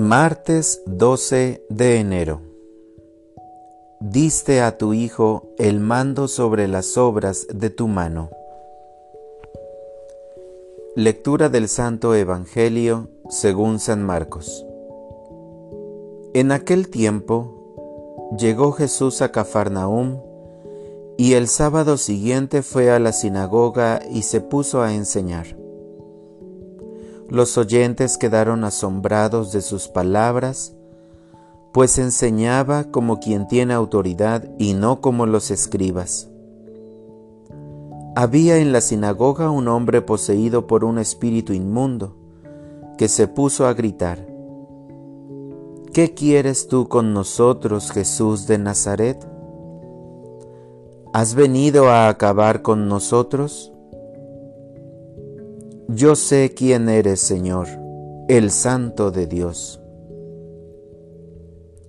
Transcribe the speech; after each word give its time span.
Martes 0.00 0.80
12 0.86 1.66
de 1.68 1.96
enero. 1.98 2.40
Diste 4.00 4.62
a 4.62 4.78
tu 4.78 4.94
Hijo 4.94 5.52
el 5.58 5.78
mando 5.78 6.26
sobre 6.26 6.68
las 6.68 6.96
obras 6.96 7.46
de 7.52 7.68
tu 7.68 7.86
mano. 7.86 8.30
Lectura 10.96 11.50
del 11.50 11.68
Santo 11.68 12.14
Evangelio 12.14 13.10
según 13.28 13.78
San 13.78 14.02
Marcos. 14.02 14.64
En 16.32 16.50
aquel 16.50 16.88
tiempo 16.88 18.32
llegó 18.38 18.72
Jesús 18.72 19.20
a 19.20 19.32
Cafarnaúm 19.32 20.22
y 21.18 21.34
el 21.34 21.46
sábado 21.46 21.98
siguiente 21.98 22.62
fue 22.62 22.90
a 22.90 22.98
la 23.00 23.12
sinagoga 23.12 24.00
y 24.10 24.22
se 24.22 24.40
puso 24.40 24.80
a 24.80 24.94
enseñar. 24.94 25.59
Los 27.30 27.56
oyentes 27.56 28.18
quedaron 28.18 28.64
asombrados 28.64 29.52
de 29.52 29.62
sus 29.62 29.86
palabras, 29.86 30.74
pues 31.72 31.96
enseñaba 31.98 32.90
como 32.90 33.20
quien 33.20 33.46
tiene 33.46 33.72
autoridad 33.72 34.50
y 34.58 34.74
no 34.74 35.00
como 35.00 35.26
los 35.26 35.52
escribas. 35.52 36.28
Había 38.16 38.58
en 38.58 38.72
la 38.72 38.80
sinagoga 38.80 39.50
un 39.50 39.68
hombre 39.68 40.02
poseído 40.02 40.66
por 40.66 40.84
un 40.84 40.98
espíritu 40.98 41.52
inmundo, 41.52 42.16
que 42.98 43.06
se 43.06 43.28
puso 43.28 43.66
a 43.66 43.74
gritar, 43.74 44.26
¿Qué 45.92 46.14
quieres 46.14 46.68
tú 46.68 46.88
con 46.88 47.12
nosotros, 47.14 47.90
Jesús 47.90 48.46
de 48.46 48.58
Nazaret? 48.58 49.26
¿Has 51.12 51.34
venido 51.34 51.90
a 51.90 52.08
acabar 52.08 52.62
con 52.62 52.88
nosotros? 52.88 53.72
Yo 56.00 56.16
sé 56.16 56.54
quién 56.56 56.88
eres, 56.88 57.20
Señor, 57.20 57.68
el 58.26 58.50
Santo 58.50 59.10
de 59.10 59.26
Dios. 59.26 59.82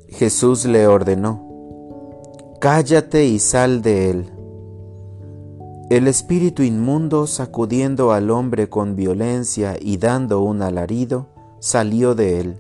Jesús 0.10 0.66
le 0.66 0.86
ordenó, 0.86 1.48
Cállate 2.60 3.26
y 3.28 3.40
sal 3.40 3.82
de 3.82 4.10
él. 4.10 4.30
El 5.90 6.10
espíritu 6.10 6.62
inmundo, 6.62 7.26
sacudiendo 7.26 8.12
al 8.12 8.32
hombre 8.32 8.68
con 8.68 8.98
violencia 8.98 9.78
y 9.80 9.96
dando 9.96 10.42
un 10.42 10.62
alarido, 10.62 11.30
salió 11.62 12.14
de 12.14 12.42
él. 12.42 12.60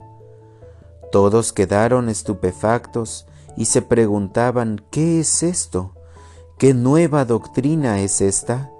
Todos 1.11 1.51
quedaron 1.51 2.07
estupefactos 2.07 3.27
y 3.57 3.65
se 3.65 3.81
preguntaban, 3.81 4.81
¿qué 4.89 5.19
es 5.19 5.43
esto? 5.43 5.95
¿Qué 6.57 6.73
nueva 6.73 7.25
doctrina 7.25 7.99
es 7.99 8.21
esta? 8.21 8.71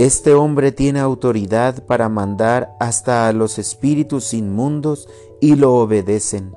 Este 0.00 0.32
hombre 0.32 0.72
tiene 0.72 0.98
autoridad 0.98 1.82
para 1.84 2.08
mandar 2.08 2.74
hasta 2.80 3.28
a 3.28 3.34
los 3.34 3.58
espíritus 3.58 4.32
inmundos 4.32 5.06
y 5.42 5.56
lo 5.56 5.74
obedecen. 5.74 6.56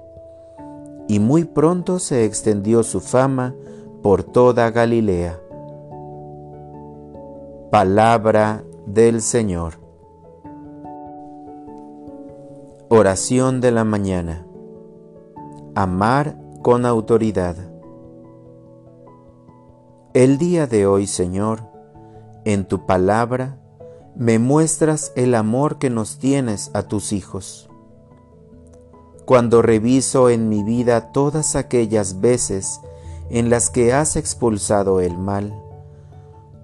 Y 1.10 1.20
muy 1.20 1.44
pronto 1.44 2.00
se 2.00 2.24
extendió 2.24 2.84
su 2.84 3.02
fama 3.02 3.54
por 4.02 4.24
toda 4.24 4.72
Galilea. 4.72 5.42
Palabra 7.70 8.64
del 8.86 9.22
Señor. 9.22 9.74
Oración 12.88 13.60
de 13.60 13.72
la 13.72 13.84
mañana. 13.84 14.48
Amar 15.76 16.38
con 16.62 16.86
autoridad. 16.86 17.58
El 20.14 20.38
día 20.38 20.66
de 20.66 20.88
hoy, 20.88 21.08
Señor, 21.08 21.73
en 22.46 22.66
tu 22.66 22.86
palabra 22.86 23.58
me 24.16 24.38
muestras 24.40 25.12
el 25.16 25.34
amor 25.34 25.80
que 25.80 25.90
nos 25.90 26.20
tienes 26.20 26.70
a 26.74 26.84
tus 26.84 27.14
hijos. 27.14 27.70
Cuando 29.26 29.62
reviso 29.62 30.30
en 30.30 30.50
mi 30.50 30.64
vida 30.64 31.12
todas 31.12 31.56
aquellas 31.56 32.20
veces 32.20 32.80
en 33.30 33.50
las 33.50 33.70
que 33.70 33.94
has 33.94 34.16
expulsado 34.16 35.00
el 35.00 35.18
mal, 35.18 35.54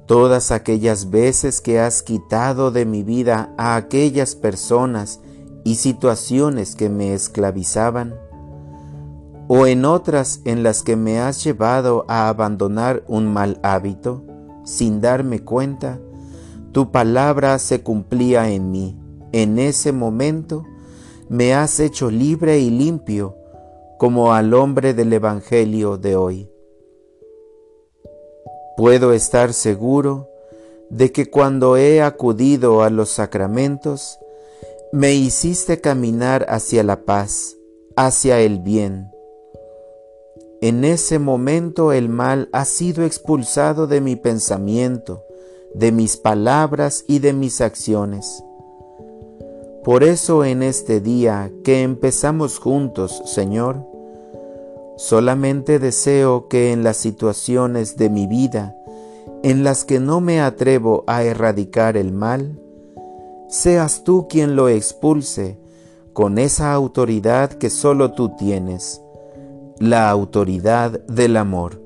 todas 0.06 0.52
aquellas 0.52 1.10
veces 1.10 1.62
que 1.62 1.80
has 1.80 2.04
quitado 2.04 2.72
de 2.72 2.86
mi 2.86 3.04
vida 3.04 3.54
a 3.58 3.76
aquellas 3.76 4.36
personas 4.36 5.22
y 5.64 5.76
situaciones 5.76 6.76
que 6.76 6.90
me 6.90 7.14
esclavizaban, 7.14 8.16
o 9.48 9.66
en 9.66 9.86
otras 9.86 10.42
en 10.46 10.62
las 10.62 10.84
que 10.84 10.96
me 10.96 11.20
has 11.20 11.44
llevado 11.44 12.06
a 12.08 12.28
abandonar 12.28 13.04
un 13.08 13.32
mal 13.32 13.60
hábito, 13.64 14.24
sin 14.64 15.02
darme 15.02 15.44
cuenta, 15.44 16.00
tu 16.72 16.92
palabra 16.92 17.60
se 17.60 17.82
cumplía 17.82 18.50
en 18.50 18.72
mí. 18.72 18.98
En 19.32 19.60
ese 19.60 19.92
momento 19.92 20.66
me 21.30 21.54
has 21.54 21.80
hecho 21.80 22.10
libre 22.10 22.60
y 22.60 22.70
limpio 22.70 23.36
como 23.98 24.34
al 24.34 24.54
hombre 24.54 24.94
del 24.94 25.12
Evangelio 25.14 25.98
de 25.98 26.16
hoy. 26.16 26.50
Puedo 28.78 29.14
estar 29.14 29.54
seguro 29.54 30.30
de 30.90 31.12
que 31.12 31.30
cuando 31.30 31.78
he 31.78 32.02
acudido 32.02 32.82
a 32.82 32.90
los 32.90 33.10
sacramentos, 33.10 34.20
me 34.92 35.14
hiciste 35.14 35.82
caminar 35.82 36.46
hacia 36.50 36.84
la 36.84 37.06
paz, 37.06 37.58
hacia 37.96 38.40
el 38.40 38.60
bien, 38.60 39.12
en 40.62 40.84
ese 40.84 41.20
momento 41.20 41.94
el 41.94 42.10
mal 42.10 42.50
ha 42.52 42.66
sido 42.66 43.06
expulsado 43.06 43.88
de 43.88 44.02
mi 44.02 44.16
pensamiento, 44.18 45.24
de 45.74 45.92
mis 45.92 46.18
palabras 46.18 47.06
y 47.08 47.20
de 47.20 47.32
mis 47.32 47.62
acciones. 47.62 48.44
Por 49.86 50.04
eso 50.04 50.44
en 50.44 50.62
este 50.62 51.00
día 51.00 51.50
que 51.64 51.82
empezamos 51.84 52.60
juntos, 52.60 53.22
Señor, 53.26 53.86
solamente 54.98 55.80
deseo 55.80 56.50
que 56.50 56.74
en 56.74 56.84
las 56.84 56.98
situaciones 56.98 57.96
de 57.96 58.10
mi 58.10 58.28
vida 58.28 58.76
en 59.42 59.64
las 59.64 59.86
que 59.86 60.02
no 60.02 60.20
me 60.20 60.42
atrevo 60.42 61.06
a 61.08 61.24
erradicar 61.24 61.96
el 61.96 62.12
mal, 62.12 62.60
seas 63.48 64.04
tú 64.04 64.28
quien 64.28 64.58
lo 64.58 64.68
expulse 64.68 65.58
con 66.12 66.38
esa 66.38 66.74
autoridad 66.74 67.52
que 67.54 67.70
solo 67.70 68.12
tú 68.12 68.36
tienes 68.36 69.02
la 69.80 70.10
autoridad 70.10 71.06
del 71.06 71.38
amor. 71.38 71.82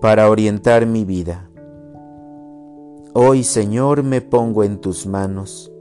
Para 0.00 0.30
orientar 0.30 0.86
mi 0.86 1.04
vida. 1.04 1.50
Hoy, 3.12 3.42
Señor, 3.42 4.04
me 4.04 4.20
pongo 4.20 4.62
en 4.62 4.80
tus 4.80 5.06
manos. 5.08 5.72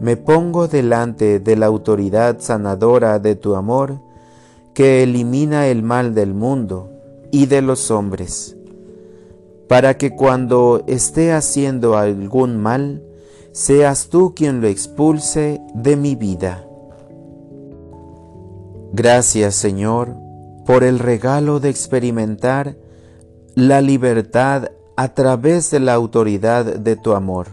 Me 0.00 0.16
pongo 0.16 0.68
delante 0.68 1.40
de 1.40 1.56
la 1.56 1.66
autoridad 1.66 2.38
sanadora 2.38 3.18
de 3.18 3.34
tu 3.34 3.56
amor 3.56 4.00
que 4.72 5.02
elimina 5.02 5.66
el 5.66 5.82
mal 5.82 6.14
del 6.14 6.34
mundo 6.34 6.90
y 7.32 7.46
de 7.46 7.62
los 7.62 7.90
hombres, 7.90 8.56
para 9.68 9.96
que 9.98 10.14
cuando 10.14 10.84
esté 10.86 11.32
haciendo 11.32 11.96
algún 11.96 12.60
mal, 12.60 13.02
seas 13.50 14.08
tú 14.08 14.34
quien 14.36 14.60
lo 14.60 14.68
expulse 14.68 15.60
de 15.74 15.96
mi 15.96 16.14
vida. 16.14 16.63
Gracias 18.96 19.56
Señor 19.56 20.14
por 20.64 20.84
el 20.84 21.00
regalo 21.00 21.58
de 21.58 21.68
experimentar 21.68 22.76
la 23.56 23.80
libertad 23.80 24.70
a 24.96 25.14
través 25.14 25.72
de 25.72 25.80
la 25.80 25.94
autoridad 25.94 26.64
de 26.64 26.94
tu 26.94 27.14
amor. 27.14 27.48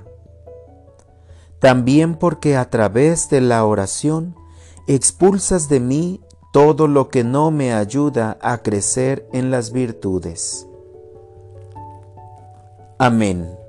También 1.57 2.13
porque 2.13 2.57
a 2.57 2.69
través 2.69 3.28
de 3.31 3.41
la 3.41 3.66
oración 3.66 4.35
expulsas 4.85 5.68
de 5.68 5.79
mí 5.79 6.22
todo 6.53 6.88
lo 6.88 7.09
que 7.09 7.24
no 7.24 7.50
me 7.50 7.73
ayuda 7.73 8.38
a 8.40 8.59
crecer 8.59 9.28
en 9.34 9.50
las 9.50 9.72
virtudes. 9.72 10.68
Amén. 12.99 13.60